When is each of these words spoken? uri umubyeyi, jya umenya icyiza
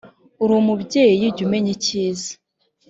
uri 0.43 0.53
umubyeyi, 0.61 1.25
jya 1.35 1.41
umenya 1.45 1.69
icyiza 1.75 2.31